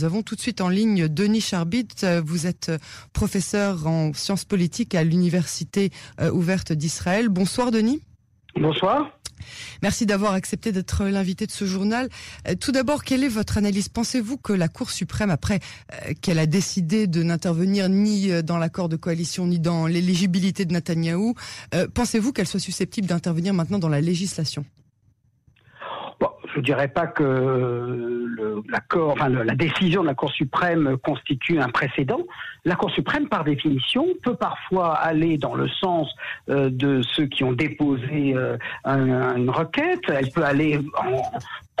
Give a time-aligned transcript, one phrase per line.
[0.00, 1.88] Nous avons tout de suite en ligne Denis Charbit.
[2.24, 2.72] Vous êtes
[3.12, 5.90] professeur en sciences politiques à l'Université
[6.32, 7.28] ouverte d'Israël.
[7.28, 8.00] Bonsoir Denis.
[8.56, 9.10] Bonsoir.
[9.82, 12.08] Merci d'avoir accepté d'être l'invité de ce journal.
[12.48, 13.90] Euh, tout d'abord, quelle est votre analyse?
[13.90, 15.60] Pensez-vous que la Cour suprême, après
[15.92, 20.64] euh, qu'elle a décidé de n'intervenir ni euh, dans l'accord de coalition ni dans l'éligibilité
[20.64, 21.34] de Netanyahou,
[21.92, 24.64] pensez-vous qu'elle soit susceptible d'intervenir maintenant dans la législation?
[26.60, 28.26] Je dirais pas que
[28.68, 32.20] la décision de la Cour suprême constitue un précédent.
[32.66, 36.14] La Cour suprême, par définition, peut parfois aller dans le sens
[36.50, 40.02] euh, de ceux qui ont déposé euh, une requête.
[40.08, 41.22] Elle peut aller en,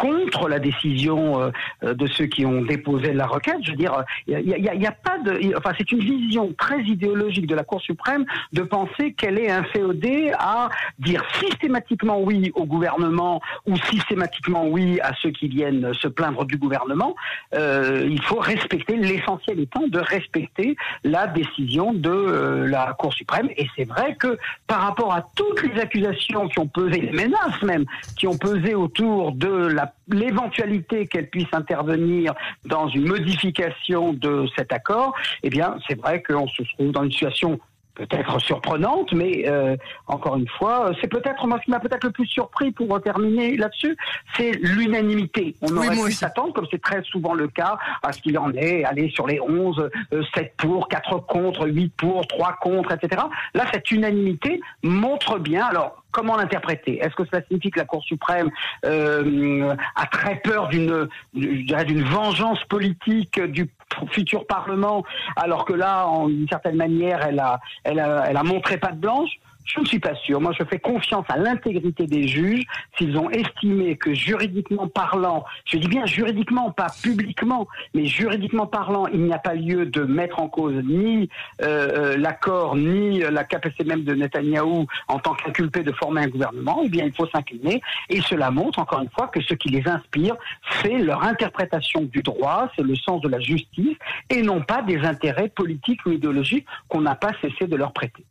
[0.00, 1.50] contre la décision euh,
[1.84, 3.58] euh, de ceux qui ont déposé la requête.
[3.62, 7.54] Je veux dire, il n'y a, pas de, enfin, c'est une vision très idéologique de
[7.54, 8.24] la Cour suprême
[8.54, 15.12] de penser qu'elle est inféodée à dire systématiquement oui au gouvernement ou systématiquement oui à
[15.20, 17.14] ceux qui viennent se plaindre du gouvernement.
[17.54, 23.50] Euh, il faut respecter l'essentiel étant de respecter la décision de la Cour suprême.
[23.58, 27.62] Et c'est vrai que par rapport à toutes les accusations qui ont pesé, les menaces
[27.62, 27.84] même,
[28.16, 34.72] qui ont pesé autour de la l'éventualité qu'elle puisse intervenir dans une modification de cet
[34.72, 37.60] accord, eh bien, c'est vrai qu'on se trouve dans une situation
[37.94, 42.10] peut-être surprenante, mais euh, encore une fois, c'est peut-être moi ce qui m'a peut-être le
[42.10, 43.96] plus surpris pour terminer là-dessus,
[44.36, 45.54] c'est l'unanimité.
[45.62, 48.84] On aurait pu s'attendre, comme c'est très souvent le cas, à ce qu'il en est,
[48.84, 53.22] aller sur les 11, 7 euh, pour, 4 contre, 8 pour, 3 contre, etc.
[53.54, 56.98] Là, cette unanimité montre bien, alors comment l'interpréter?
[56.98, 58.50] Est-ce que cela signifie que la Cour suprême
[58.84, 63.68] euh, a très peur d'une d'une vengeance politique du
[64.10, 65.04] futur Parlement,
[65.36, 68.92] alors que là, en d'une certaine manière, elle a, elle a, elle a montré pas
[68.92, 69.30] de blanche
[69.74, 70.40] je ne suis pas sûr.
[70.40, 72.64] Moi, je fais confiance à l'intégrité des juges.
[72.96, 79.06] S'ils ont estimé que juridiquement parlant, je dis bien juridiquement, pas publiquement, mais juridiquement parlant,
[79.06, 81.28] il n'y a pas lieu de mettre en cause ni
[81.62, 86.28] euh, euh, l'accord, ni la capacité même de Netanyahou en tant qu'inculpé de former un
[86.28, 87.80] gouvernement, eh bien, il faut s'incliner.
[88.08, 90.34] Et cela montre, encore une fois, que ce qui les inspire,
[90.82, 93.96] c'est leur interprétation du droit, c'est le sens de la justice,
[94.28, 98.24] et non pas des intérêts politiques ou idéologiques qu'on n'a pas cessé de leur prêter.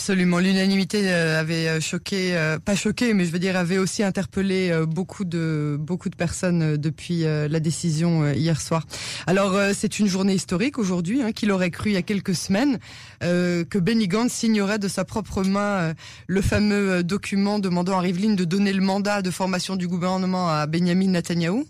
[0.00, 4.04] Absolument, l'unanimité euh, avait euh, choqué, euh, pas choqué, mais je veux dire avait aussi
[4.04, 8.86] interpellé beaucoup de beaucoup de personnes depuis la décision hier soir.
[9.26, 12.78] Alors c'est une journée historique aujourd'hui, hein, qu'il aurait cru il y a quelques semaines
[13.20, 15.94] que Benny Gantz signerait de sa propre main
[16.28, 20.66] le fameux document demandant à Rivlin de donner le mandat de formation du gouvernement à
[20.66, 21.64] Benjamin Netanyahu.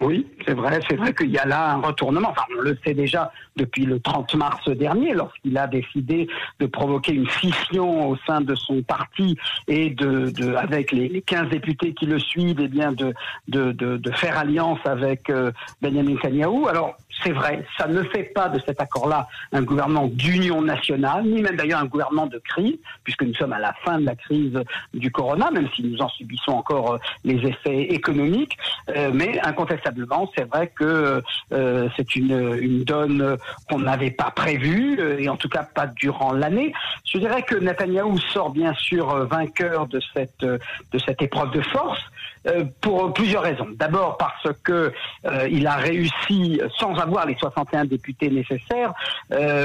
[0.00, 2.30] Oui, c'est vrai, c'est vrai qu'il y a là un retournement.
[2.30, 6.28] Enfin, on le sait déjà depuis le 30 mars dernier, lorsqu'il a décidé
[6.60, 11.48] de provoquer une scission au sein de son parti et de, de avec les, 15
[11.48, 13.12] députés qui le suivent, et eh bien de,
[13.48, 15.50] de, de, faire alliance avec euh,
[15.82, 16.68] Benjamin Netanyahu.
[16.68, 21.42] Alors, c'est vrai, ça ne fait pas de cet accord-là un gouvernement d'union nationale, ni
[21.42, 24.58] même d'ailleurs un gouvernement de crise, puisque nous sommes à la fin de la crise
[24.94, 28.56] du corona, même si nous en subissons encore euh, les effets économiques.
[28.96, 33.36] Euh, mais incontestablement, c'est vrai que euh, c'est une, donne
[33.68, 36.72] qu'on n'avait pas prévue, et en tout cas pas durant l'année.
[37.04, 42.00] Je dirais que Netanyahou sort bien sûr vainqueur de cette, de cette épreuve de force.
[42.80, 43.68] pour plusieurs raisons.
[43.74, 44.92] D'abord parce que
[45.50, 46.94] il a réussi, sans
[47.26, 48.92] les 61 députés nécessaires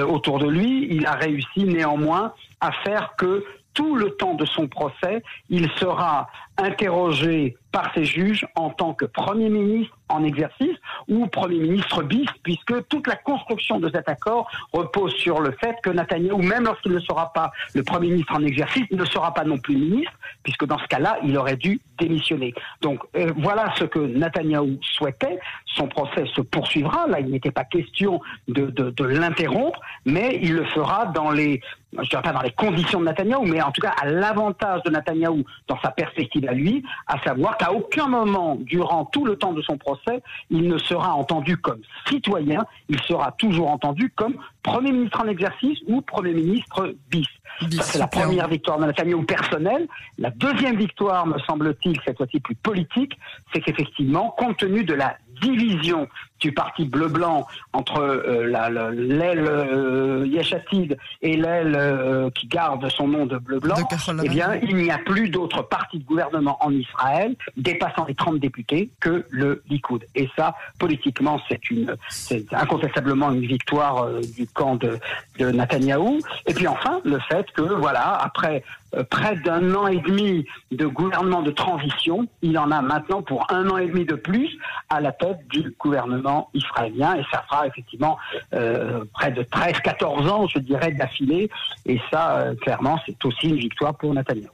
[0.07, 3.43] autour de lui, il a réussi néanmoins à faire que
[3.73, 9.05] tout le temps de son procès, il sera interrogé par ses juges en tant que
[9.05, 10.77] Premier ministre en exercice
[11.07, 15.75] ou Premier ministre bis, puisque toute la construction de cet accord repose sur le fait
[15.81, 19.43] que Netanyahu, même lorsqu'il ne sera pas le Premier ministre en exercice, ne sera pas
[19.43, 20.13] non plus ministre,
[20.43, 22.53] puisque dans ce cas-là, il aurait dû démissionner.
[22.81, 25.39] Donc euh, voilà ce que Netanyahu souhaitait.
[25.65, 27.07] Son procès se poursuivra.
[27.07, 31.61] Là, il n'était pas question de, l'interrompre, mais il le fera dans les,
[31.99, 34.91] je dirais pas dans les conditions de Netanyahu, mais en tout cas à l'avantage de
[34.91, 39.53] Netanyahu dans sa perspective à lui, à savoir qu'à aucun moment, durant tout le temps
[39.53, 44.91] de son procès, il ne sera entendu comme citoyen, il sera toujours entendu comme Premier
[44.91, 47.27] ministre en exercice ou Premier ministre bis.
[47.71, 49.87] Ça, c'est la première victoire de Netanyahu personnelle.
[50.17, 53.17] La deuxième victoire, me semble-t-il, cette fois-ci plus politique,
[53.53, 56.07] c'est qu'effectivement, compte tenu de la division
[56.43, 63.25] du parti bleu-blanc entre euh, l'aile euh, Yeshatid et l'aile euh, qui garde son nom
[63.25, 63.75] de bleu-blanc,
[64.21, 68.39] eh bien, il n'y a plus d'autres partis de gouvernement en Israël dépassant les 30
[68.39, 70.05] députés que le Likoud.
[70.15, 74.99] Et ça, politiquement, c'est une, c'est incontestablement une victoire du camp de,
[75.39, 76.19] de Netanyahou.
[76.45, 78.63] Et puis enfin, le fait que, voilà, après
[78.95, 83.45] euh, près d'un an et demi de gouvernement de transition, il en a maintenant pour
[83.51, 84.49] un an et demi de plus
[84.89, 88.17] à la tête du gouvernement israélien et ça fera effectivement
[88.53, 91.49] euh, près de 13-14 ans, je dirais, d'affilée.
[91.85, 94.49] Et ça, euh, clairement, c'est aussi une victoire pour Netanyahu.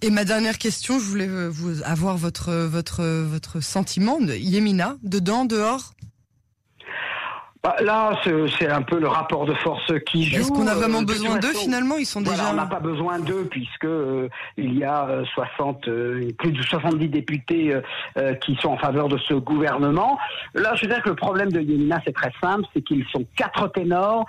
[0.00, 5.44] Et ma dernière question, je voulais vous avoir votre votre votre sentiment de Yemina, dedans,
[5.44, 5.92] dehors?
[7.60, 10.40] Bah, là, c'est un peu le rapport de force qui joue.
[10.40, 11.96] Est-ce qu'on a vraiment euh, besoin d'eux finalement?
[11.96, 12.50] Ils sont déjà.
[12.52, 17.08] on n'a pas besoin d'eux puisque euh, il y a 60, euh, plus de 70
[17.08, 17.74] députés
[18.44, 20.18] qui sont en faveur de ce gouvernement.
[20.54, 23.24] Là, je veux dire que le problème de Yemina, c'est très simple, c'est qu'ils sont
[23.36, 24.26] quatre ténors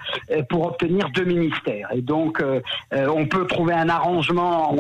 [0.50, 1.90] pour obtenir deux ministères.
[1.94, 2.44] Et donc,
[2.92, 4.76] on peut trouver un arrangement,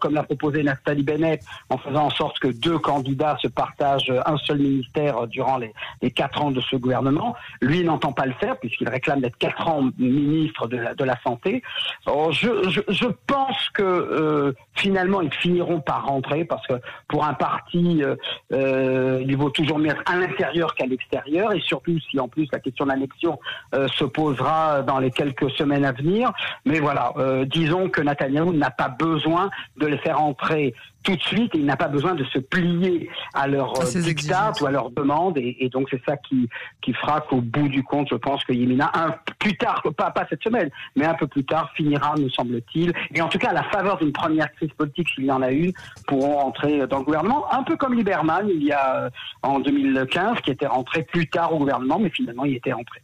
[0.00, 4.36] comme l'a proposé Nathalie Bennett, en faisant en sorte que deux candidats se partagent un
[4.38, 5.72] seul ministère durant les,
[6.02, 7.34] les quatre ans de ce gouvernement.
[7.60, 11.62] Lui n'entend pas le faire puisqu'il réclame d'être quatre ans ministre de la, santé.
[12.06, 16.74] je, pense que euh, finalement ils finiront par rentrer parce que
[17.08, 18.16] pour un parti, euh,
[18.52, 22.60] euh il vaut toujours mieux à l'intérieur qu'à l'extérieur et surtout si en plus la
[22.60, 23.38] question de l'annexion
[23.72, 26.32] se posera dans les quelques semaines à venir.
[26.64, 27.12] Mais voilà,
[27.46, 31.66] disons que Netanyahu n'a pas besoin de les faire entrer tout de suite et il
[31.66, 35.68] n'a pas besoin de se plier à leur dictat ou à leurs demandes et, et
[35.68, 36.48] donc c'est ça qui,
[36.82, 40.26] qui fera qu'au bout du compte, je pense que Yemina, un, plus tard, pas, pas
[40.28, 43.52] cette semaine, mais un peu plus tard, finira, nous semble-t-il, et en tout cas à
[43.54, 45.72] la faveur d'une première crise politique, s'il y en a eu,
[46.06, 49.10] pourront rentrer dans le gouvernement, un peu comme Lieberman il y a euh,
[49.42, 53.00] en 2015, qui était rentré plus tard au gouvernement, mais finalement il était rentré.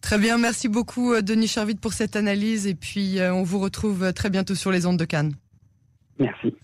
[0.00, 3.58] Très bien, merci beaucoup euh, Denis Charvit pour cette analyse et puis euh, on vous
[3.58, 5.34] retrouve très bientôt sur les ondes de Cannes.
[6.18, 6.54] Merci.